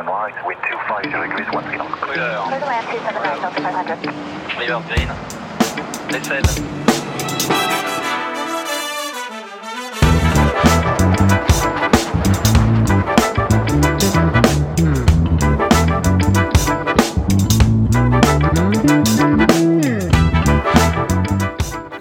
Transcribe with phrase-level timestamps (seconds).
[0.00, 1.94] one right, wind 250 degrees, one three knots.
[2.00, 2.40] Clear.
[2.46, 4.58] Clear the land 279 Delta 500.
[4.58, 5.08] River green.
[6.08, 6.46] Descend.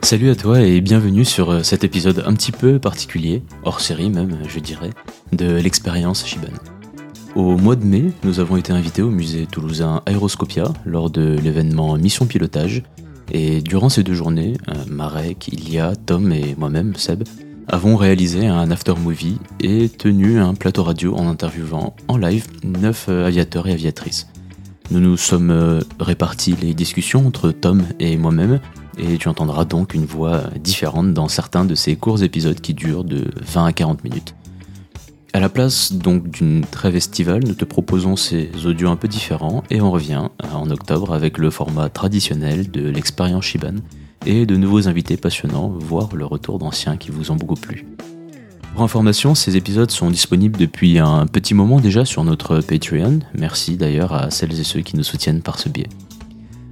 [0.02, 4.10] Salut à toi et bienvenue sur euh, cet épisode un petit peu particulier, hors série
[4.10, 4.90] même, je dirais,
[5.34, 6.48] de l'expérience Shiban.
[7.36, 11.96] Au mois de mai, nous avons été invités au musée toulousain Aéroscopia lors de l'événement
[11.96, 12.83] Mission Pilotage.
[13.32, 17.23] Et durant ces deux journées, euh, Marek, Ilia, Tom et moi-même, Seb,
[17.68, 23.06] avons réalisé un after movie et tenu un plateau radio en interviewant en live neuf
[23.10, 24.28] euh, aviateurs et aviatrices.
[24.89, 28.59] Nous nous sommes euh, répartis les discussions entre Tom et moi-même,
[28.98, 33.03] et tu entendras donc une voix différente dans certains de ces courts épisodes qui durent
[33.03, 34.34] de 20 à 40 minutes.
[35.31, 39.64] À la place donc d'une trêve estivale, nous te proposons ces audios un peu différents
[39.70, 43.76] et on revient euh, en octobre avec le format traditionnel de l'expérience Shiban
[44.26, 47.86] et de nouveaux invités passionnants, voire le retour d'anciens qui vous ont beaucoup plu.
[48.73, 53.20] Pour information, ces épisodes sont disponibles depuis un petit moment déjà sur notre Patreon.
[53.38, 55.89] Merci d'ailleurs à celles et ceux qui nous soutiennent par ce biais.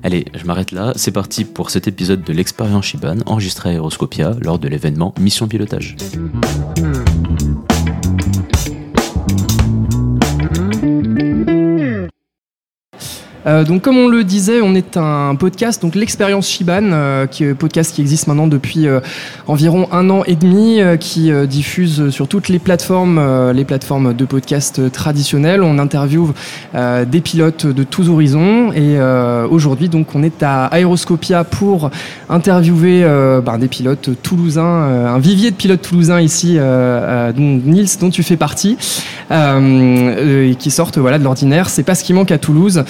[0.04, 4.36] Allez, je m'arrête là, c'est parti pour cet épisode de l'expérience Shiban enregistré à Aeroscopia
[4.42, 5.95] lors de l'événement Mission Pilotage.
[13.48, 17.45] Euh, donc comme on le disait, on est un podcast, donc l'expérience Shiban, euh, qui
[17.45, 19.00] est un podcast qui existe maintenant depuis euh,
[19.48, 24.26] environ un an et demi, euh, qui diffuse sur toutes les plateformes, les plateformes de
[24.26, 25.64] podcast traditionnelles.
[25.64, 26.34] On interviewe
[26.73, 29.00] des pilotes de tous horizons et
[29.50, 31.92] aujourd'hui donc on est à Aeroscopia pour
[32.30, 33.04] interviewer
[33.45, 38.38] ben, des pilotes toulousains, un vivier de pilotes toulousains ici, dont Nils dont tu fais
[38.38, 38.78] partie,
[39.30, 41.70] qui sortent voilà de l'ordinaire.
[41.70, 42.84] C'est pas ce qui manque à Toulouse.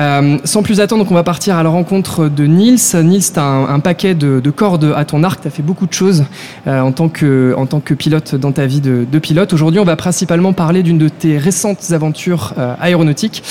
[0.00, 2.78] Euh, sans plus attendre, donc on va partir à la rencontre de Nils.
[2.94, 5.86] Nils, tu as un, paquet de, de cordes à ton arc, tu as fait beaucoup
[5.86, 6.24] de choses
[6.66, 9.52] euh, en, tant que, en tant que pilote dans ta vie de, pilote.
[9.52, 13.42] Aujourd'hui, on va principalement parler d'une de tes récentes aventures euh, aéronautiques.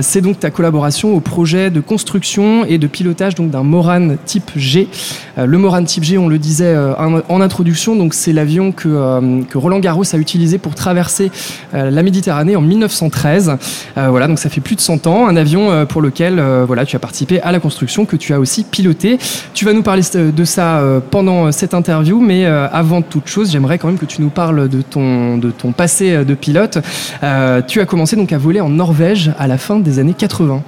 [0.00, 4.88] C'est donc ta collaboration au projet de construction et de pilotage d'un Moran type G.
[5.36, 9.78] Le Moran type G, on le disait en, introduction, donc c'est l'avion que, que Roland
[9.78, 11.30] Garros a utilisé pour traverser
[11.72, 13.56] la Méditerranée en 1913.
[13.96, 16.86] Euh, voilà, donc ça fait plus de 100 ans, un avion pour lequel euh, voilà,
[16.86, 19.18] tu as participé à la construction, que tu as aussi piloté.
[19.54, 23.50] Tu vas nous parler de ça euh, pendant cette interview, mais euh, avant toute chose,
[23.50, 26.78] j'aimerais quand même que tu nous parles de ton, de ton passé euh, de pilote.
[27.22, 30.62] Euh, tu as commencé donc à voler en Norvège à la fin des années 80.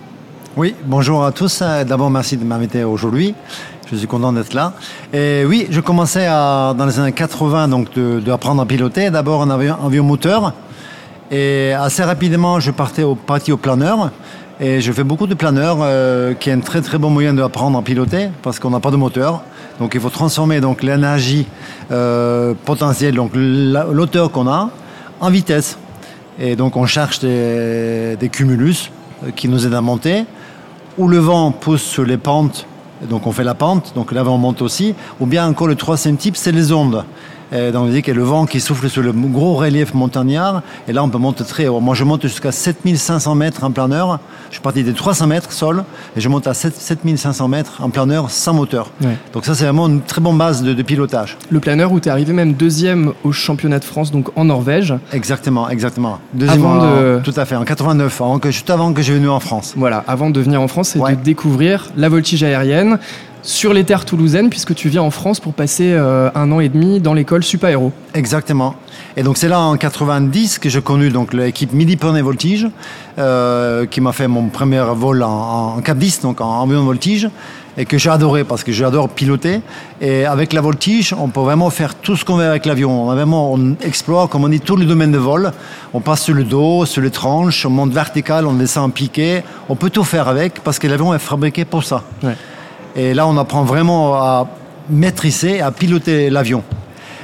[0.56, 1.60] Oui, bonjour à tous.
[1.62, 3.34] Euh, D'abord, merci de m'inviter aujourd'hui.
[3.90, 4.72] Je suis content d'être là.
[5.12, 9.10] Et oui, je commençais dans les années 80 donc de, de apprendre à piloter.
[9.10, 10.54] D'abord en avion moteur.
[11.30, 14.10] Et assez rapidement, je partais au, parti au planeur.
[14.62, 17.78] Et je fais beaucoup de planeurs, euh, qui est un très très bon moyen d'apprendre
[17.78, 19.42] à piloter parce qu'on n'a pas de moteur.
[19.78, 21.46] Donc il faut transformer donc l'énergie
[21.90, 24.68] euh, potentielle, donc la- l'auteur qu'on a,
[25.20, 25.78] en vitesse.
[26.38, 28.90] Et donc on cherche des, cumulus
[29.24, 30.24] euh, qui nous aident à monter.
[30.98, 32.66] Ou le vent pousse sur les pentes,
[33.08, 34.94] donc on fait la pente, donc là on monte aussi.
[35.20, 37.04] Ou bien encore le troisième type, c'est les ondes.
[37.52, 39.92] Et donc on dit qu'il y a le vent qui souffle sur le gros relief
[39.94, 40.62] montagnard.
[40.88, 41.80] Et là on peut monter très haut.
[41.80, 44.18] Moi je monte jusqu'à 7500 mètres en planeur.
[44.50, 45.84] Je suis parti des 300 mètres sol
[46.16, 48.90] et je monte à 7 7500 mètres en planeur sans moteur.
[49.02, 49.16] Ouais.
[49.32, 51.36] Donc ça c'est vraiment une très bonne base de, de pilotage.
[51.50, 54.94] Le planeur où tu es arrivé même deuxième au championnat de France, donc en Norvège.
[55.12, 56.18] Exactement, exactement.
[56.48, 59.28] Avant en- de- Tout à fait, en 89, avant que, juste avant que je venu
[59.28, 59.74] en France.
[59.76, 61.16] Voilà, avant de venir en France et Ouais.
[61.16, 62.98] de découvrir la voltige aérienne
[63.42, 66.68] sur les terres toulousaines, puisque tu viens en France pour passer euh, un an et
[66.68, 67.92] demi dans l'école Supaéro.
[68.14, 68.74] Exactement.
[69.16, 72.68] Et donc c'est là en 90 que j'ai connu donc l'équipe Midi Pyrénées Voltige,
[73.18, 77.28] euh, qui m'a fait mon premier vol en, en 410, donc en avion voltige,
[77.78, 79.60] et que j'ai adoré parce que j'adore piloter.
[80.00, 83.04] Et avec la voltige, on peut vraiment faire tout ce qu'on veut avec l'avion.
[83.04, 85.52] On, vraiment, on explore, comme on dit, tous les domaines de vol.
[85.94, 89.42] On passe sur le dos, sur les tranches, on monte vertical, on descend en piqué.
[89.68, 92.02] On peut tout faire avec parce que l'avion est fabriqué pour ça.
[92.22, 92.36] Ouais.
[92.96, 94.46] Et là, on apprend vraiment à
[94.88, 96.62] maîtriser, à piloter l'avion.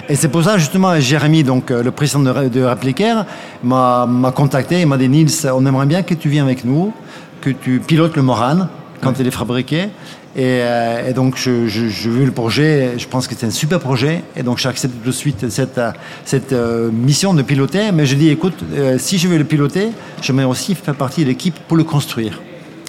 [0.09, 3.27] Et c'est pour ça, justement, Jérémy, donc, euh, le président de, de Replicaire,
[3.65, 6.93] m'a contacté et m'a dit Nils, on aimerait bien que tu viennes avec nous,
[7.41, 8.69] que tu pilotes le Moran
[9.01, 9.89] quand il est fabriqué.
[10.37, 13.81] Et, euh, et donc, je- je- vu le projet, je pense que c'est un super
[13.81, 14.23] projet.
[14.37, 15.81] Et donc, j'ai accepté tout de suite cette,
[16.25, 17.91] cette euh, mission de piloter.
[17.93, 19.89] Mais je dis, écoute, euh, si je veux le piloter,
[20.23, 22.41] j'aimerais aussi faire partie de l'équipe pour le construire.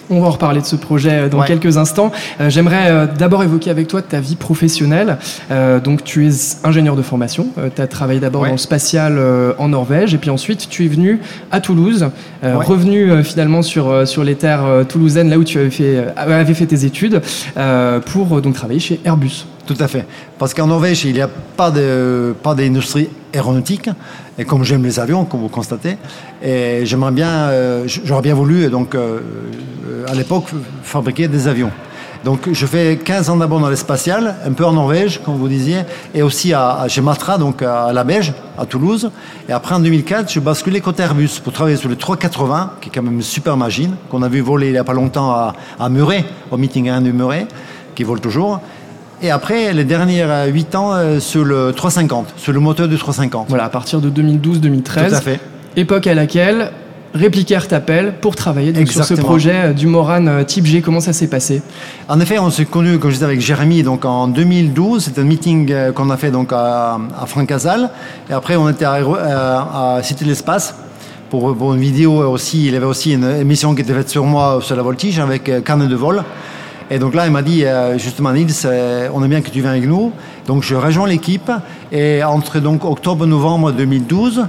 [0.10, 1.48] On va en reparler de ce projet euh, dans Ouais.
[1.48, 2.12] quelques instants.
[2.40, 5.18] Euh, J'aimerais euh, d'abord évoquer avec toi ta vie professionnelle.
[5.52, 6.32] Euh, donc, tu es
[6.64, 7.48] ingénieur de formation.
[7.76, 8.48] tu as travaillé d'abord Ouais.
[8.50, 9.20] dans le spatial
[9.58, 11.20] en Norvège, et puis ensuite tu es venu
[11.52, 12.08] à Toulouse,
[12.44, 12.52] Ouais.
[12.54, 16.86] revenu finalement sur, sur les terres toulousaines, là où tu avais fait, avais fait tes
[16.86, 17.22] études,
[18.06, 19.46] pour donc travailler chez Airbus.
[19.68, 20.06] Tout à fait.
[20.40, 23.90] Parce qu'en Norvège, il n'y a pas de pas d'industrie aéronautique.
[24.40, 25.98] Et comme j'aime les avions, comme vous constatez,
[26.42, 29.20] et j'aimerais bien, euh, j'aurais bien voulu, donc euh,
[29.90, 30.46] euh, à l'époque,
[30.84, 31.72] fabriquer des avions.
[32.24, 35.80] Donc je fais 15 ans d'abord dans l'espacial, un peu en Norvège, comme vous disiez,
[36.16, 39.12] et aussi à, à- chez Matra, donc à la Beige, à Toulouse.
[39.50, 42.92] Et après, en 2004, je basculais côté Airbus pour travailler sur le 380, qui est
[42.94, 45.54] quand même une super machine, qu'on a vu voler il n'y a pas longtemps à,
[45.80, 47.48] à Muret, au meeting 1 de Muret,
[47.96, 48.62] qui vole toujours.
[49.22, 53.48] Et après, les dernières 8 ans euh, sur le 350, sur le moteur du 350.
[53.50, 55.10] Voilà, à partir de 2012-2013.
[55.10, 55.40] Tout à fait.
[55.76, 56.72] Époque à laquelle
[57.16, 60.82] Réplicaire t'appelle pour travailler donc, sur ce projet euh, du Moran euh, Type G.
[60.82, 61.64] Comment ça s'est passé?
[62.08, 65.06] En effet, on s'est connus, comme je disais, avec Jérémy donc en 2012.
[65.06, 67.90] C'était un meeting qu'on a fait donc à, à Francazal.
[68.30, 68.98] Et après, on était à,
[69.96, 70.76] à Cité de l'Espace
[71.32, 72.68] pour, pour une vidéo aussi.
[72.68, 75.64] Il y avait aussi une émission qui était faite sur moi, sur la voltige, avec
[75.64, 76.24] carnet de vol.
[76.90, 79.60] Et donc là, il m'a dit, euh, justement, Nils, euh, on aime bien que tu
[79.60, 80.14] viennes avec nous.
[80.46, 81.52] Donc je rejoins l'équipe.
[81.92, 84.48] Et entre donc octobre-novembre 2012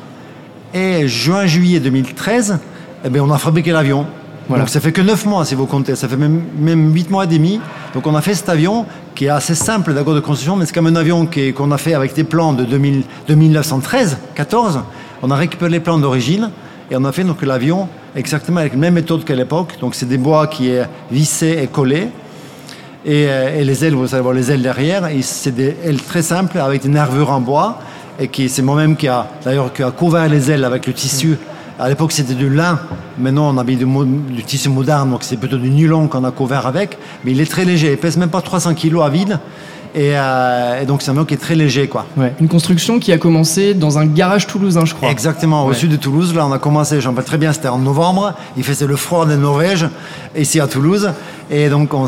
[0.75, 2.58] et juin-juillet 2013,
[3.05, 4.06] eh bien, on a fabriqué l'avion.
[4.49, 4.62] Voilà.
[4.62, 7.25] Donc ça fait que 9 mois si vous comptez, ça fait même, même 8 mois
[7.25, 7.61] et demi.
[7.93, 10.73] Donc on a fait cet avion qui est assez simple d'accord de construction, mais c'est
[10.73, 14.81] comme un avion qu'on a fait avec des plans de, 2000, de 1913, 14.
[15.23, 16.50] On a récupéré les plans d'origine
[16.91, 19.75] et on a fait donc l'avion exactement avec la même méthode qu'à l'époque.
[19.81, 22.08] Donc c'est des bois qui est vissé et collé.
[23.04, 26.22] Et, euh, et les ailes, vous savez voir les ailes derrière, c'est des ailes très
[26.22, 27.78] simples avec des nervures en bois.
[28.20, 31.38] Et c'est moi-même qui a, d'ailleurs, a couvert les ailes avec le tissu.
[31.78, 32.80] À l'époque, c'était du lin.
[33.16, 36.32] Maintenant, on a mis du, du tissu moderne, donc c'est plutôt du nylon qu'on a
[36.32, 36.98] couvert avec.
[37.24, 37.92] Mais il est très léger.
[37.92, 39.38] Il pèse même pas 300 kg à vide.
[39.94, 42.05] Et, euh, et donc, c'est un avion qui est très léger, quoi.
[42.17, 42.35] Ouais.
[42.40, 45.11] Une construction qui a commencé dans un garage toulousain, je crois.
[45.11, 45.75] Exactement, au Ouais.
[45.75, 46.35] sud de Toulouse.
[46.35, 48.35] Là, on a commencé, j'en rappelle très bien, c'était en novembre.
[48.56, 49.87] Il faisait le froid de Norvège,
[50.37, 51.11] ici à Toulouse.
[51.50, 52.05] Et donc, on,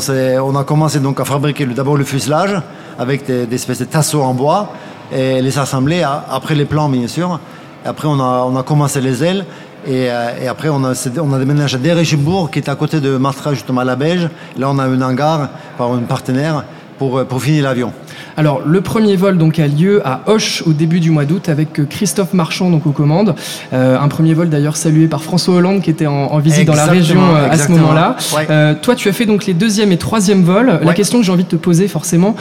[0.55, 2.55] a commencé donc à fabriquer d'abord le fuselage
[2.99, 4.73] avec des, des espèces de tasseaux en bois
[5.11, 7.39] et les assembler a- après les plans, bien sûr.
[7.83, 9.45] Et après, on a, on a commencé les ailes.
[9.87, 12.75] Et, euh, et après, on a, c'est- on a déménagé à Derichebourg, qui est à
[12.75, 14.29] côté de Martra, justement à la Beige.
[14.57, 15.49] Là, on a un hangar
[15.79, 16.63] par un partenaire
[17.01, 17.91] pour, euh, pour finir l'avion.
[18.37, 21.79] Alors, le premier vol donc a lieu à Hoche au début du mois d'août avec
[21.79, 23.35] euh, Christophe Marchand donc aux commandes.
[23.73, 26.73] Euh, un premier vol d'ailleurs salué par François Hollande qui était en, en visite dans
[26.75, 28.15] la région euh, à ce moment-là.
[28.35, 28.47] Ouais.
[28.49, 30.79] Euh, toi, tu as fait donc les deuxième et troisième vols.
[30.83, 32.35] La question que j'ai envie de te poser forcément,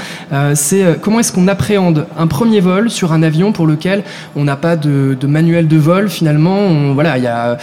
[0.54, 4.02] c'est comment est-ce qu'on appréhende un premier vol sur un avion pour lequel
[4.36, 6.58] on n'a pas de, de manuel de vol finalement?
[6.58, 7.58] On- voilà, il y a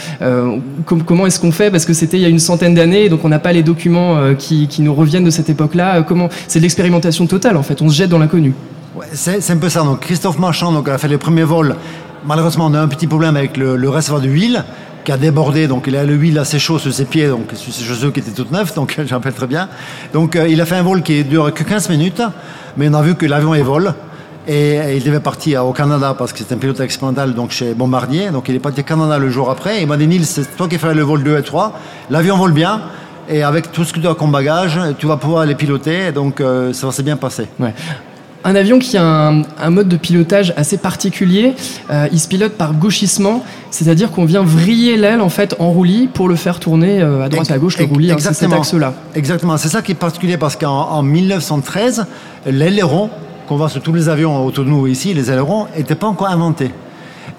[0.85, 1.71] com- comment est-ce qu'on fait?
[1.71, 4.18] Parce que c'était il y a une centaine d'années, donc on n'a pas les documents
[4.38, 6.01] qui, qui nous reviennent de cette époque-là.
[6.03, 7.81] Comment c'est de l'expérimentation totale en fait.
[7.81, 8.53] On se jette dans l'inconnu.
[8.95, 9.83] Ouais, c'est un peu ça.
[9.83, 11.75] Donc Christophe Marchand donc, a fait les premiers vols.
[12.25, 14.63] Malheureusement, on a un petit problème avec le, le réservoir de huile
[15.07, 15.67] qui a débordé.
[15.67, 18.19] Donc il a le huile assez chaud sur ses pieds, donc sur ses chaussures qui
[18.19, 18.73] étaient toutes neuves.
[18.75, 19.69] Donc j'en rappelle très bien.
[20.13, 22.21] Donc euh, il a fait un vol qui dure que 15 minutes,
[22.75, 23.93] mais on a vu que l'avion est vol.
[24.49, 28.31] Et, il devait partir au Canada parce que c'est un pilote expérimental donc chez Bombardier.
[28.31, 29.79] Donc il est parti au Canada le jour après.
[29.79, 31.79] Et il m'a dit Nils, c'est toi qui fais le vol 2 et 3.
[32.09, 32.81] L'avion vole bien.
[33.29, 36.11] Et avec tout ce que tu as comme bagage, tu vas pouvoir les piloter.
[36.11, 37.47] Donc euh, ça s'est bien passé.
[37.59, 37.73] Ouais.
[38.49, 41.53] Un avion qui a un, un mode de pilotage assez particulier,
[41.91, 46.07] euh, il se pilote par gauchissement, c'est-à-dire qu'on vient vriller l'aile en fait en roulis
[46.07, 48.56] pour le faire tourner euh, à droite à gauche le roulis, hein, c'est cet exactement.
[48.61, 48.94] axe-là.
[49.16, 52.06] Exactement, c'est ça qui est particulier parce qu'en en 1913,
[52.45, 53.09] l'aileron
[53.49, 56.27] qu'on voit sur tous les avions autour de nous ici, les ailerons, n'étaient pas encore
[56.27, 56.71] inventés.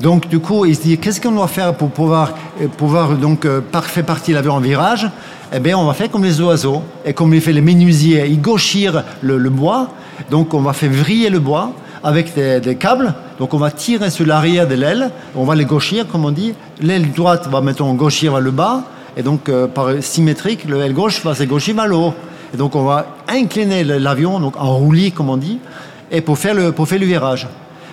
[0.03, 3.47] Donc du coup, il se dit qu'est-ce qu'on doit faire pour pouvoir, euh, pouvoir donc
[3.47, 5.09] euh, par- faire partie l'avion en virage?
[5.55, 8.43] Eh bien, on va faire comme les oiseaux et comme les fait les menuisiers, ils
[8.43, 9.89] gauchirent le, le bois.
[10.31, 11.73] Donc on va faire vriller le bois
[12.03, 13.15] avec des, câbles.
[13.39, 16.55] Donc on va tirer sur l'arrière de l'aile, on va les gauchir comme on dit.
[16.81, 18.85] L'aile droite va mettons gauchir vers le bas
[19.17, 22.15] et donc euh, par symétrique, l'aile gauche va se gauchir vers le haut.
[22.55, 25.59] Et donc on va incliner l'avion donc en roulis comme on dit
[26.11, 27.47] et pour faire le pour faire le virage.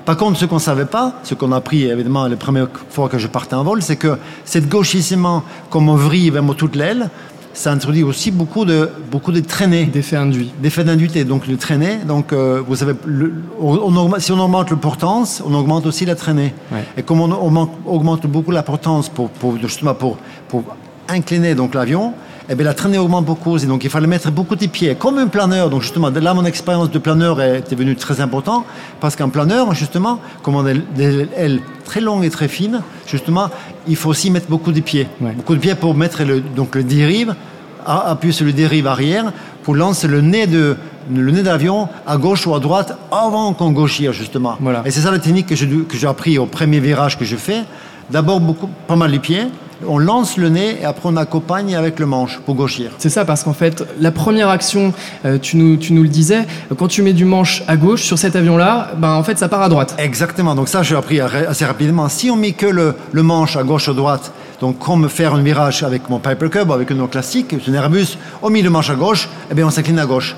[0.05, 3.10] Par contre, ce qu'on ne savait pas, ce qu'on a appris évidemment les premières fois
[3.10, 7.10] que je partais en vol, c'est que cette gauchissement, comme on vrille vraiment toute l'aile,
[7.55, 10.51] ça introduit aussi beaucoup de, beaucoup de traînées, D'effet induit.
[10.62, 11.97] d'effets d'induité, donc le traîner.
[12.07, 15.85] Donc, euh, vous savez, le- on- on augmente- si on augmente le portance, on augmente
[15.85, 16.53] aussi la traînée.
[16.71, 16.83] Ouais.
[16.97, 20.17] Et comme on augmente, augmente beaucoup la portance pour, pour, justement pour,
[20.50, 20.63] pour
[21.07, 22.13] incliner donc l'avion,
[22.49, 23.65] eh bien, la traînée augmente beaucoup aussi.
[23.67, 25.69] Donc il fallait mettre beaucoup de pieds, comme un planeur.
[25.69, 28.65] Donc justement, là, mon expérience de planeur est devenue très importante,
[28.99, 33.49] parce qu'un planeur, justement, comme on a des ailes très longues et très fines, justement,
[33.87, 35.07] il faut aussi mettre beaucoup de pieds.
[35.21, 35.31] Ouais.
[35.33, 37.35] Beaucoup de pieds pour mettre le, donc le dérive
[37.85, 39.31] a- appuie sur le dérive arrière
[39.63, 40.75] pour lancer le nez de
[41.13, 44.57] le nez d'avion à gauche ou à droite avant qu'on gauchire justement.
[44.59, 44.81] Voilà.
[44.85, 47.61] Et c'est ça la technique que j'ai appris au premier virage que je fais.
[48.09, 49.45] D'abord beaucoup, pas mal les pieds.
[49.88, 52.91] On lance le nez et après on accompagne avec le manche pour gauchir.
[52.98, 54.94] C'est ça, parce qu'en fait, la première action,
[55.25, 56.46] euh, tu, nous, tu nous le disais,
[56.77, 59.62] quand tu mets du manche à gauche sur cet avion-là, ben, en fait, ça part
[59.62, 59.96] à droite.
[59.98, 62.08] Exactement, donc ça j'ai appris assez rapidement.
[62.10, 65.34] Si on met que le, le manche à gauche ou à droite, donc comme faire
[65.34, 68.62] un virage avec mon Piper Cub, avec un autre classique, c'est un Airbus, on met
[68.62, 70.36] le manche à gauche, eh bien on s'incline à gauche.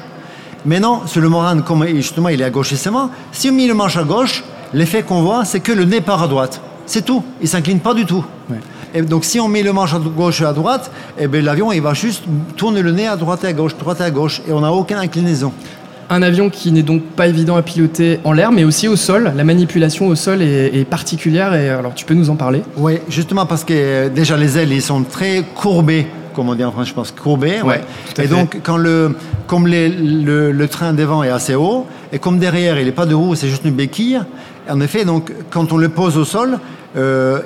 [0.65, 3.75] Maintenant, sur le Moran, comme justement il est à gauche aisément, si on met le
[3.75, 6.59] manche à gauche, l'effet qu'on voit, c'est que le nez part à droite.
[6.85, 8.25] C'est tout, il s'incline pas du tout.
[8.49, 8.57] Ouais.
[8.93, 11.71] Et donc si on met le manche à gauche et à droite, eh bien l'avion
[11.71, 12.23] il va juste
[12.55, 14.71] tourner le nez à droite et à gauche, droite et à gauche, et on n'a
[14.71, 15.51] aucune inclinaison.
[16.09, 19.33] Un avion qui n'est donc pas évident à piloter en l'air, mais aussi au sol.
[19.35, 22.61] La manipulation au sol est, est particulière, et alors tu peux nous en parler?
[22.77, 26.63] Oui, justement parce que euh, déjà les ailes, ils sont très courbées, comme on dit
[26.63, 27.61] en français, je pense, courbées.
[27.61, 27.81] Ouais,
[28.17, 28.27] et fait.
[28.27, 29.17] donc, quand le,
[29.47, 33.05] comme les- le, le train devant est assez haut, et comme derrière, il n'est pas
[33.05, 34.21] de roue, c'est juste une béquille,
[34.69, 36.59] en effet, donc, quand on le pose au sol,
[36.95, 37.41] euh,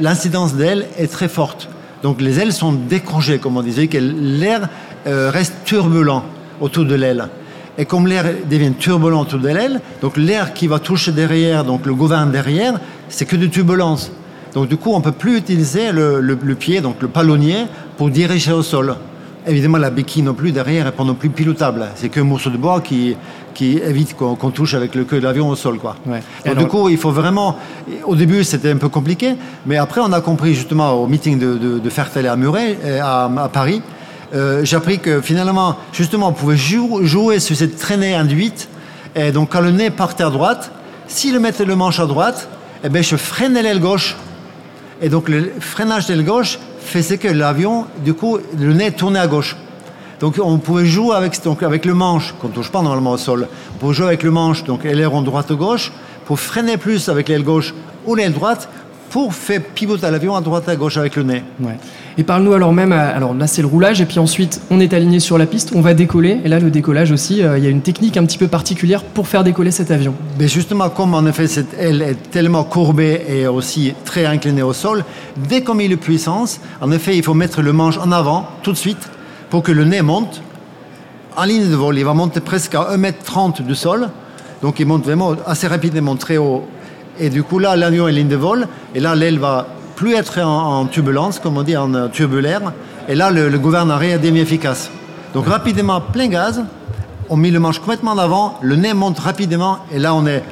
[0.00, 1.68] l'incidence d'ailes est très forte.
[2.02, 4.68] Donc, les ailes sont décrochées, comme on disait, que l'air
[5.06, 6.22] euh, reste turbulent
[6.60, 7.28] autour de l'aile.
[7.76, 11.86] Et comme l'air devient turbulent autour de l'aile, donc l'air qui va toucher derrière, donc
[11.86, 12.74] le gouvernail derrière,
[13.08, 14.10] c'est que de turbulence.
[14.54, 17.66] Donc du coup, on ne peut plus utiliser le, le- le pied, donc le palonnier,
[17.96, 18.96] pour diriger au sol.
[19.48, 21.86] Évidemment, la béquille non plus derrière n'est pas non plus pilotable.
[21.96, 23.16] C'est qu'un morceau de bois qui,
[23.54, 25.78] qui évite qu'on touche avec le queue de l'avion au sol.
[25.78, 25.96] Quoi.
[26.06, 26.18] Ouais.
[26.44, 27.56] Et Donc, alors- du coup, il faut vraiment.
[28.04, 29.34] Au début, c'était un peu compliqué,
[29.66, 33.00] mais après, on a compris justement au meeting de, de, de Fertel à Muret, euh,
[33.02, 33.80] à, à Paris.
[34.34, 38.68] euh, J'ai appris que finalement, justement, on pouvait jou- jouer sur cette traînée induite.
[39.16, 40.70] Et donc, quand le nez partait à droite,
[41.06, 42.48] si le mettait le manche à droite,
[42.84, 44.14] eh ben, je freinais l'aile gauche.
[45.00, 49.26] Et donc, le freinage d'aile gauche faisait que l'avion, du coup, le nez tournait à
[49.26, 49.56] gauche.
[50.20, 53.46] Donc on pouvait jouer avec, le manche, qu'on ne touche pas normalement au sol.
[53.78, 55.92] Pouvait jouer avec le manche, donc aileron droite-gauche,
[56.24, 57.74] pour freiner plus avec l'aile gauche
[58.06, 58.68] ou l'aile droite,
[59.10, 61.42] pour faire pivoter l'avion à droite à gauche avec le nez.
[61.60, 61.76] Ouais.
[62.18, 64.92] Et parle-nous alors même, à- alors là c'est le roulage, et puis ensuite on est
[64.92, 67.66] aligné sur la piste, on va décoller, et là le décollage aussi, euh, il y
[67.66, 70.14] a une technique un petit peu particulière pour faire décoller cet avion.
[70.38, 74.72] Mais justement, comme en effet cette aile est tellement courbée et aussi très inclinée au
[74.72, 75.04] sol,
[75.48, 78.72] dès qu'on met le puissance, en effet, il faut mettre le manche en avant tout
[78.72, 79.08] de suite
[79.50, 80.42] pour que le nez monte
[81.36, 81.96] en ligne de vol.
[81.96, 84.08] Il va monter presque à 1m30 du sol.
[84.60, 86.66] Donc il monte vraiment assez rapidement, très haut.
[87.20, 88.66] Et du coup, là, l'avion est ligne de vol.
[88.94, 92.72] Et là, l'aile va plus être en, en turbulence, comme on dit, en euh, turbulaire.
[93.08, 94.90] Et là, le, le gouvernail est demi-efficace.
[95.34, 96.62] Donc rapidement, plein gaz.
[97.30, 100.42] On met le manche complètement en avant, le nez monte rapidement et là on est,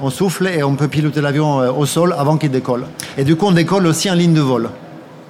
[0.00, 2.86] on souffle et on peut piloter l'avion euh, au sol avant qu'il décolle.
[3.16, 4.68] Et du coup on décolle aussi en ligne de vol.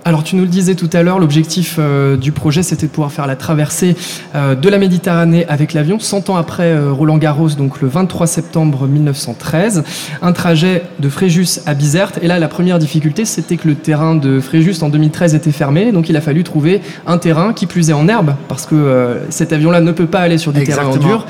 [0.06, 3.10] Alors tu nous le disais tout à l'heure, l'objectif euh, du projet c'était de pouvoir
[3.10, 3.96] faire la traversée
[4.34, 8.26] euh, de la Méditerranée avec l'avion, 100 ans après euh, Roland Garros, donc le 23
[8.26, 9.82] septembre 1913.
[10.20, 12.18] Un trajet de Fréjus à Bizerte.
[12.20, 15.90] Et là la première difficulté c'était que le terrain de Fréjus en 2013 était fermé,
[15.90, 19.54] donc il a fallu trouver un terrain qui plus est en herbe, parce que cet
[19.54, 21.16] avion-là ne peut pas aller sur des terrains en Exactement.
[21.16, 21.26] dur.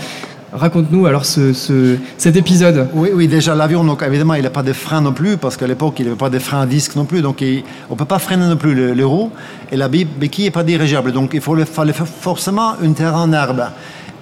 [0.54, 2.87] Raconte-nous alors ce, ce- cet épisode.
[2.94, 5.96] Oui, déjà l'avion, donc évidemment, il n'a pas de frein non plus, parce qu'à l'époque,
[5.99, 7.42] il n'avait pas de frein à disque non plus, donc
[7.90, 9.30] on ne peut pas freiner non plus le, les roues,
[9.73, 13.32] et la béquille n'est pas dirigeable, donc il faut le- fallait forcément un terrain en
[13.32, 13.64] herbe.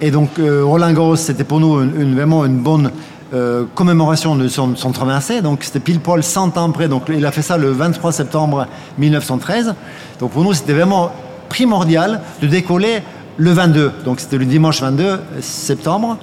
[0.01, 2.89] Et donc euh, Roland Garros, c'était pour nous une- une- vraiment une bonne
[3.35, 7.31] euh, commémoration de son, traversée, donc c'était pile poil 100 ans après, donc il a
[7.31, 8.65] fait ça le 23 septembre
[8.97, 9.75] 1913,
[10.19, 11.11] donc pour nous, c'était vraiment
[11.49, 13.03] primordial de décoller
[13.37, 16.17] le 22, donc c'était le dimanche 22 septembre,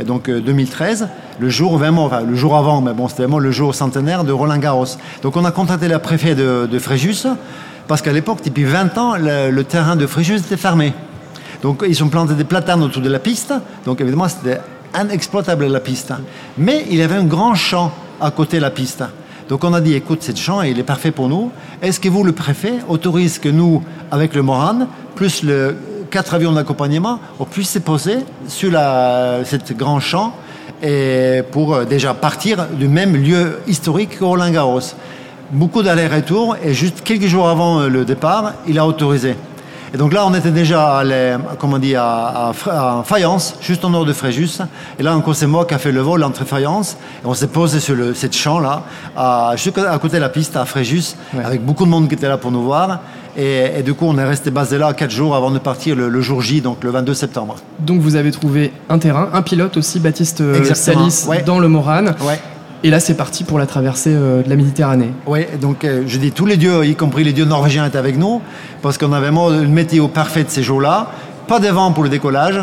[0.00, 3.50] et donc euh, 2013, le jour enfin, le jour avant, mais bon, c'était vraiment le
[3.50, 4.86] jour centenaire de Roland Garros.
[5.22, 7.26] Donc on a contacté la préfet de, Fréjus,
[7.86, 10.92] parce qu'à l'époque, depuis 20 ans, le, terrain de Fréjus était fermé.
[11.62, 13.52] Donc ils ont planté des platanes autour de la piste,
[13.84, 14.60] donc évidemment c'était
[14.98, 16.12] inexploitable la piste.
[16.56, 19.04] Mais il y avait un grand champ à côté de la piste.
[19.48, 21.50] Donc on a dit, écoute, ce champ, il est parfait pour nous.
[21.80, 25.74] Est-ce que vous, le préfet, autorise que nous, avec le Moran, plus le
[26.10, 30.34] quatre avions d'accompagnement, on puisse se poser sur la, cet grand champ
[30.82, 34.80] et pour euh, déjà partir du même lieu historique que Roland Garros.
[35.50, 39.34] Beaucoup d'allers-retours et juste quelques jours avant euh, le départ, il a autorisé.
[39.94, 43.02] Et donc là, on était déjà à, les- comment on dit, à, à Fra- à
[43.04, 44.58] Fayence, juste au nord de Fréjus.
[44.98, 46.98] Et là, encore, c'est moi qui a fait le vol entre Fayence.
[47.24, 48.82] Et on s'est posé sur le, cette champ-là,
[49.16, 51.42] à, juste à côté de la piste, à Fréjus, Ouais.
[51.42, 53.00] avec beaucoup de monde qui était là pour nous voir.
[53.36, 56.08] Et, et du coup, on est resté basé là quatre jours avant de partir le,
[56.08, 57.56] le jour J, donc le 22 septembre.
[57.80, 61.42] Donc vous avez trouvé un terrain, un pilote aussi, Baptiste euh, Exactement, Salis, ouais.
[61.42, 62.06] dans le Moran.
[62.22, 62.40] Ouais.
[62.84, 65.10] Et là, c'est parti pour la traversée euh, de la Méditerranée.
[65.26, 68.16] Oui, donc euh, je dis tous les dieux, y compris les dieux norvégiens, étaient avec
[68.16, 68.40] nous,
[68.82, 71.10] parce qu'on avait vraiment une météo parfaite ces jours-là,
[71.48, 72.60] pas de vent pour le décollage,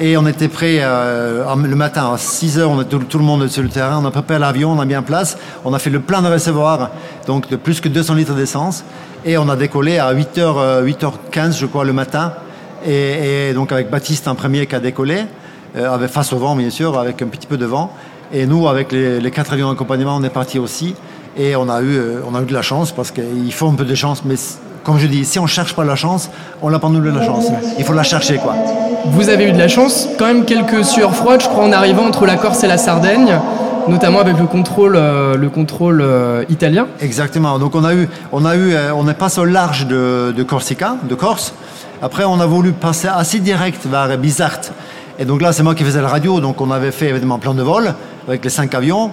[0.00, 3.48] et on était prêt euh, le matin à 6 heures, on était tout, le monde
[3.48, 5.90] sur le terrain, on a préparé l'avion, on a mis en place, on a fait
[5.90, 6.90] le plein de réservoir,
[7.26, 8.84] donc de plus que 200 litres d'essence,
[9.24, 12.32] et on a décollé à 8h, euh, 8h15, je crois, le matin,
[12.86, 15.24] et, donc avec Baptiste en premier qui a décollé,
[15.76, 17.92] euh, avec, face au vent bien sûr, avec un petit peu de vent,
[18.32, 20.94] et nous, avec les, les quatre avions d'accompagnement, on est parti aussi,
[21.36, 23.84] et on a eu, on a eu de la chance, parce qu'il faut un peu
[23.84, 24.36] de chance, mais
[24.88, 26.30] comme je dis, si on ne cherche pas la chance,
[26.62, 27.44] on n'a pas nous la chance.
[27.78, 28.54] Il faut la chercher, quoi.
[29.04, 32.06] Vous avez eu de la chance, quand même quelques sueurs froides, je crois, en arrivant
[32.06, 33.38] entre la Corse et la Sardaigne,
[33.86, 36.86] notamment avec le contrôle, euh, le contrôle euh, italien.
[37.02, 37.58] Exactement.
[37.58, 40.42] Donc on a eu, on a eu, euh, on est passé au large de, de
[40.42, 41.52] Corsica, de Corse.
[42.00, 44.72] Après, on a voulu passer assez direct vers Bizerte.
[45.18, 46.40] Et donc là, c'est moi qui faisais la radio.
[46.40, 47.92] Donc on avait fait évidemment plan de vol
[48.26, 49.10] avec les cinq avions.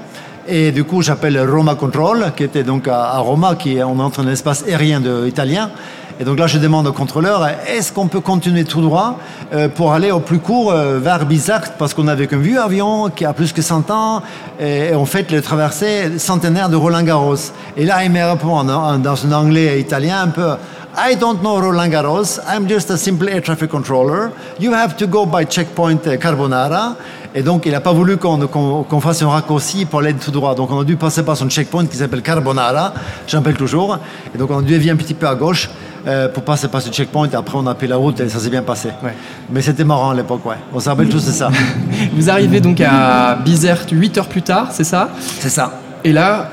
[0.48, 4.22] Et du coup, j'appelle Roma Control, qui était donc à, Roma, qui est, on entre
[4.22, 5.72] dans l'espace aérien de, italien.
[6.20, 9.20] Et donc là, je demande au contrôleur, est-ce qu'on peut continuer tout droit
[9.54, 13.10] euh, pour aller au plus court euh, vers Bizerte Parce qu'on avait un vieux avion
[13.10, 14.22] qui a plus que 100 ans
[14.58, 17.52] et, et on fait le traversée centenaire de Roland Garros.
[17.76, 20.54] Et là, il me répond dans un anglais italien un peu
[20.98, 24.32] I don't know Roland Garros, I'm just a simple air traffic controller.
[24.60, 26.96] You have to go by checkpoint euh, Carbonara.
[27.34, 30.56] Et donc, il n'a pas voulu qu'on fasse un raccourci pour aller tout droit.
[30.56, 32.94] Donc, on a dû passer par son checkpoint qui s'appelle Carbonara,
[33.28, 34.00] j'appelle toujours.
[34.34, 35.70] Et donc, on a dû dévier un petit peu à gauche
[36.08, 37.28] euh, pour passer par ce checkpoint.
[37.30, 38.90] Et après, on a pris la route et ça s'est bien passé.
[39.04, 39.14] Ouais.
[39.50, 40.56] Mais c'était marrant à l'époque, ouais.
[40.74, 41.50] On se rappelle tous de ça.
[42.16, 45.10] Vous arrivez donc à Bizerte 8 heures plus tard, c'est ça?
[45.40, 45.80] C'est ça.
[46.04, 46.50] Et là,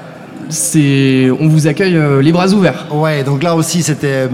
[0.49, 2.87] c'est, on vous accueille euh, les bras ouverts.
[2.91, 4.07] Ouais, donc là aussi, c'était.
[4.27, 4.29] euh,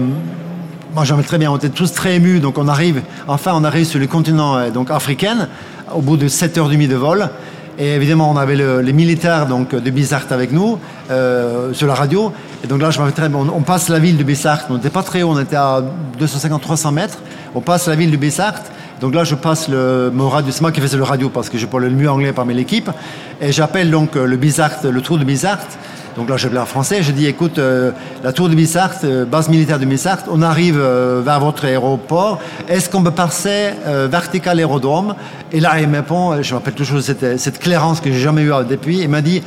[0.95, 1.51] Moi, j'en très bien.
[1.51, 2.39] On était tous très émus.
[2.39, 5.47] Donc, on arrive, enfin, on arrive sur le continent euh, donc, africain,
[5.93, 7.29] au bout de 7h30 de vol.
[7.77, 10.77] Et évidemment, on avait le- les militaires donc, de Bizerte avec nous,
[11.11, 12.33] euh, sur la radio.
[12.63, 13.29] Et donc là, je bien.
[13.33, 14.65] On, passe la ville de Bizerte.
[14.69, 15.81] On n'était pas très haut, on était à
[16.19, 17.19] 250-300 mètres.
[17.55, 18.71] On passe la ville de Bizerte.
[19.01, 20.51] Donc là, je passe le, mon radio.
[20.51, 22.89] C'est moi qui faisais le radio parce que je parlais le mieux anglais parmi l'équipe.
[23.39, 25.77] Et j'appelle donc euh, le Bizerte, le trou de Bizerte.
[26.19, 27.91] Donc là, j'appelle en français, je dis, écoute, euh,
[28.25, 32.39] la tour de Bissart, euh, base militaire de Bissart, on arrive euh, vers votre aéroport,
[32.67, 35.15] est-ce qu'on peut passer vertical aérodrome?
[35.53, 38.51] Et là, il me répond, je m'appelle toujours cette, cette clairance que j'ai jamais eue
[38.67, 39.41] depuis, il m'a dit,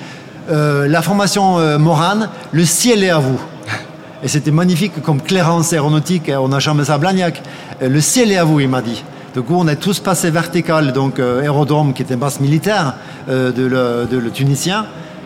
[0.50, 3.40] euh, la formation euh, Morane, le ciel est à vous.
[4.24, 7.42] Et c'était magnifique comme clairance aéronautique, euh, on n'a jamais ça à Blagnac.
[7.82, 9.02] Euh, Le ciel est à vous, il m'a dit.
[9.34, 12.94] Du coup, on est tous passés vertical, donc euh, aérodrome qui était une base militaire
[13.28, 14.84] de, le, de le Tunisien.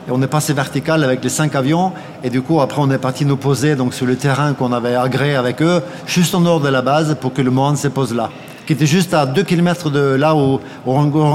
[0.09, 1.93] Et on est passé vertical avec les cinq avions.
[2.23, 4.95] Et du coup, après, on est parti nous poser donc, sur le terrain qu'on avait
[4.95, 8.15] agréé avec eux, juste au nord de la base, pour que le Mohan se pose
[8.15, 8.31] là.
[8.67, 10.61] Qui était juste à 2 km de là où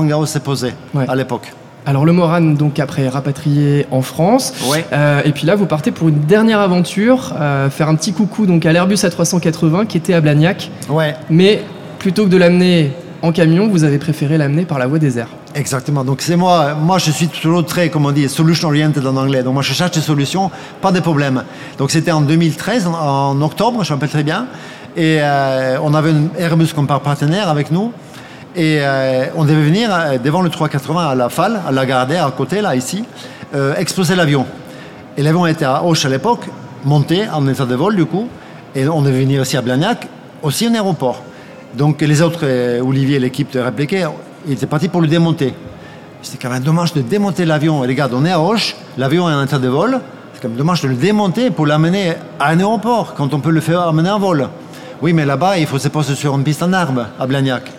[0.08, 1.06] Garros s'est posé Ouais.
[1.10, 1.52] à l'époque.
[1.86, 4.54] Alors le Moran, donc après rapatrié en France.
[4.70, 4.86] Ouais.
[4.94, 8.46] Euh, et puis là, vous partez pour une dernière aventure, euh, faire un petit coucou
[8.46, 10.70] donc à l'Airbus A380 qui était à Blagnac.
[10.90, 11.64] Ouais, Mais
[11.98, 12.92] plutôt que de l'amener
[13.24, 15.30] en camion, vous avez préféré l'amener par la voie des airs.
[15.56, 16.04] Exactement.
[16.04, 19.44] Donc c'est moi, moi je suis toujours très, comme on dit, solution oriented en anglais.
[19.44, 20.50] Donc moi je cherche des solutions,
[20.82, 21.44] pas de problème.
[21.78, 24.48] Donc c'était en 2013, en, en octobre, je me rappelle très bien.
[24.96, 27.92] Et euh, on avait un Airbus comme par partenaire avec nous.
[28.56, 32.26] Et euh, on devait venir euh, devant le 380 à la FAL, à la Gardère,
[32.26, 33.06] à côté, là, ici,
[33.56, 34.46] euh, exploser l'avion.
[35.16, 36.48] Et l'avion était à Auch à l'époque,
[36.84, 38.28] monté en état de vol du coup.
[38.76, 40.08] Et on devait venir ici à Blagnac,
[40.42, 41.22] aussi un aéroport.
[41.78, 42.46] Donc les autres,
[42.82, 43.64] Olivier et l'équipe de
[44.48, 45.54] ils étaient partis pour le démonter.
[46.22, 47.84] C'était quand même dommage de démonter l'avion.
[47.84, 50.00] Et regarde, on est à Auch, l'avion est en état de vol.
[50.34, 53.52] C'est quand même dommage de le démonter pour l'amener à un aéroport quand on peut
[53.52, 54.50] le faire amener en vol.
[55.02, 57.72] Oui, mais là-bas, il faut se poser sur une piste en arbre à Blagnac.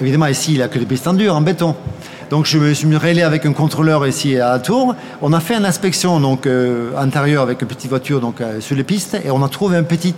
[0.00, 1.74] Évidemment, ici, il n'y a que des pistes en dur, en béton.
[2.30, 4.96] Donc, je me suis relais avec un contrôleur ici à Tours.
[5.22, 8.74] On a fait une inspection donc, euh, intérieure avec une petite voiture donc, euh, sur
[8.74, 10.14] les pistes et on a trouvé un petit.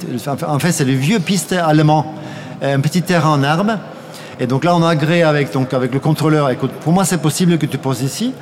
[0.46, 2.14] En fait, c'est le vieux piste allemand,
[2.62, 3.78] un petit terrain en arbre.
[4.40, 6.48] Et donc là, on a agréé avec, donc, avec le contrôleur.
[6.48, 8.32] Écoute, pour moi, c'est possible que tu poses ici.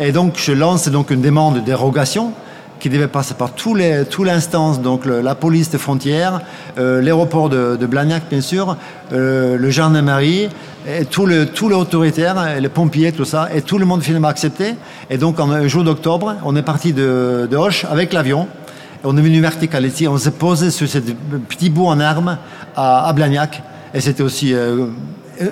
[0.00, 2.32] Et donc, je lance donc une demande de dérogation
[2.80, 6.40] qui devait passer par tous les, toute l'instance, donc la police des frontières,
[6.78, 8.76] euh, l'aéroport de, de Blagnac, bien sûr,
[9.12, 10.48] euh, le gendarmerie,
[10.86, 14.28] et tout le, tout les autoritaires, les pompiers, tout ça, et tout le monde finalement
[14.28, 14.74] accepté.
[15.08, 18.48] Et donc, en un jour d'octobre, on est parti de, de Hoche avec l'avion.
[19.04, 20.98] On est venu vertical ici, on s'est posé sur ce
[21.48, 22.38] petit bout en arme
[22.76, 23.62] à, à Blagnac.
[23.94, 24.86] Et c'était aussi euh,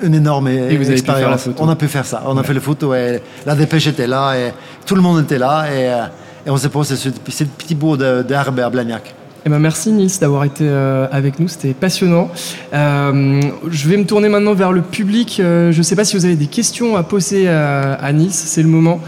[0.02, 1.56] une énorme Et vous avez pu faire la photo.
[1.62, 2.22] On a pu faire ça.
[2.26, 4.52] On a fait le photo et la dépêche était là et
[4.86, 6.04] tout le monde était là et, euh,
[6.46, 9.14] et on s'est posé sur ce petit bout d'herbe à Blagnac.
[9.48, 12.28] Eh ben merci Nils d'avoir été euh, avec nous, c'était passionnant.
[12.74, 15.40] Euh, je vais me tourner maintenant vers le public.
[15.40, 18.30] Euh, je ne sais pas si vous avez des questions à poser à, à Nils,
[18.30, 19.00] c'est le moment.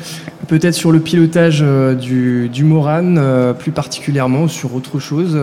[0.48, 1.62] peut-être sur le pilotage
[2.00, 5.38] du, du Moran, plus particulièrement, ou sur autre chose,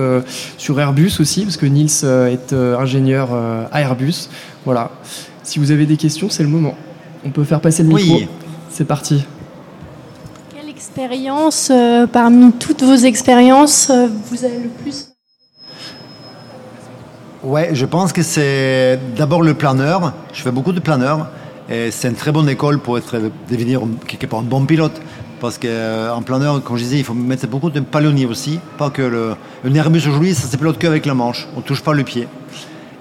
[0.56, 3.28] sur Airbus aussi, parce que Nils est ingénieur
[3.70, 4.28] à Airbus.
[4.64, 4.90] Voilà.
[5.44, 6.74] Si vous avez des questions, c'est le moment.
[7.24, 8.16] On peut faire passer le micro.
[8.16, 8.28] Oui.
[8.68, 9.24] C'est parti.
[10.98, 15.10] Expérience, euh, parmi toutes vos expériences, euh, vous avez le plus
[17.44, 20.12] Ouais, je pense que c'est d'abord le planeur.
[20.32, 21.28] Je fais beaucoup de planeurs.
[21.70, 25.00] Et c'est une très bonne école pour être, devenir un bon pilote.
[25.40, 28.58] Parce qu'en planeur, comme je disais, il faut mettre beaucoup de palonniers aussi.
[28.76, 29.36] Pas que le,
[29.76, 31.46] Airbus aujourd'hui, ça se pilote qu'avec la manche.
[31.54, 32.26] On ne touche pas le pied.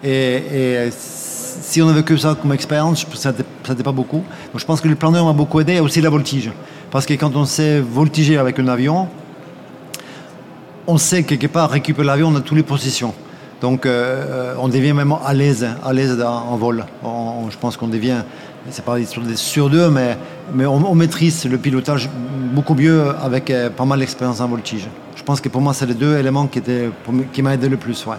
[0.03, 4.17] Et, et si on avait que ça comme expérience, ça n'était pas beaucoup.
[4.17, 6.51] Donc je pense que le planeur m'a beaucoup aidé et aussi la voltige.
[6.91, 9.07] Parce que quand on sait voltiger avec un avion,
[10.87, 13.13] on sait quelque part récupérer l'avion dans toutes les positions.
[13.61, 16.85] Donc euh, on devient même à l'aise, à l'aise en vol.
[17.03, 18.23] Je pense qu'on devient,
[18.69, 18.97] c'est pas
[19.35, 20.17] sur deux, mais,
[20.53, 22.09] mais on, maîtrise le pilotage
[22.53, 24.87] beaucoup mieux avec euh, pas mal d'expérience en voltige.
[25.15, 26.89] Je pense que pour moi, c'est les deux éléments qui, étaient,
[27.33, 28.05] qui m'ont aidé le plus.
[28.05, 28.17] Ouais.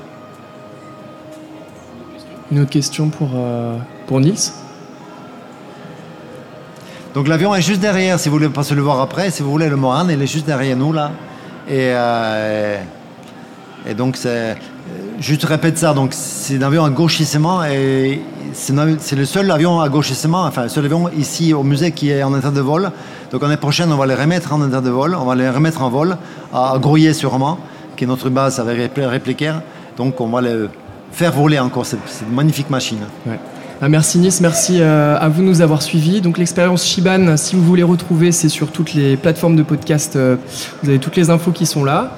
[2.50, 4.20] Une autre question pour, euh, pour
[7.14, 9.68] Donc l'avion est juste derrière, si vous voulez passer le voir après, si vous voulez
[9.68, 11.11] le Moran, il est juste derrière nous là.
[11.68, 12.79] Et, euh,
[13.97, 14.57] donc c'est,
[15.18, 18.21] juste répète ça, donc c'est un avion à gauchissement et
[18.53, 18.73] c'est,
[19.16, 22.37] le seul avion à gauchissement, enfin le seul avion ici au musée qui est en
[22.38, 22.90] état de vol.
[23.33, 25.83] Donc l'année prochaine on va les remettre en état de vol, on va les remettre
[25.83, 26.16] en vol
[26.53, 27.59] à Grouillet sûrement,
[27.97, 29.62] qui est notre base avec répl- réplicaire.
[29.97, 30.66] Donc on va les
[31.12, 31.85] faire voler encore,
[32.29, 33.01] une magnifique machine.
[33.80, 36.20] Ah, merci Nice, merci euh, à vous de nous avoir suivis.
[36.20, 40.16] Donc l'expérience Shiban, si vous voulez retrouver, c'est sur toutes les plateformes de podcast.
[40.16, 40.34] euh,
[40.82, 42.16] vous avez toutes les infos qui sont là.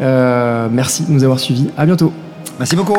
[0.00, 1.68] Euh, merci de nous avoir suivis.
[1.76, 2.10] À bientôt.
[2.58, 2.96] Merci beaucoup.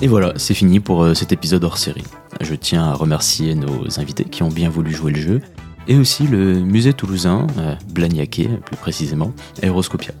[0.00, 2.04] Et voilà, c'est fini pour cet épisode hors série.
[2.40, 5.40] Je tiens à remercier nos invités qui ont bien voulu jouer le jeu,
[5.88, 10.12] et aussi le musée toulousain, euh, Blagnaquet plus précisément, Aéroscopia.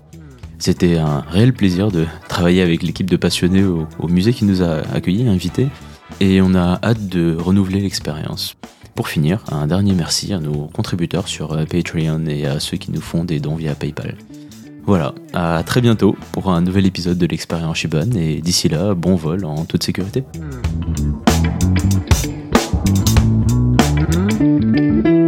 [0.58, 4.82] C'était un réel plaisir de travailler avec l'équipe de passionnés au, musée qui nous a
[4.92, 5.68] accueillis, invités,
[6.20, 8.56] et on a hâte de renouveler l'expérience.
[8.94, 12.90] Pour finir, un dernier merci à nos contributeurs sur euh, Patreon et à ceux qui
[12.90, 14.16] nous font des dons via PayPal.
[14.84, 19.14] Voilà, à très bientôt pour un nouvel épisode de l'expérience Shiban et d'ici là, bon
[19.14, 20.24] vol en toute sécurité.
[22.08, 22.40] thank
[25.06, 25.19] you